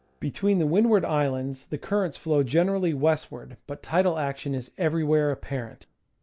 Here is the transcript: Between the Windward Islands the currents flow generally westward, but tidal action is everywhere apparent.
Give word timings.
Between 0.19 0.57
the 0.57 0.65
Windward 0.65 1.05
Islands 1.05 1.67
the 1.67 1.77
currents 1.77 2.17
flow 2.17 2.41
generally 2.41 2.91
westward, 2.91 3.57
but 3.67 3.83
tidal 3.83 4.17
action 4.17 4.55
is 4.55 4.71
everywhere 4.75 5.29
apparent. 5.29 5.85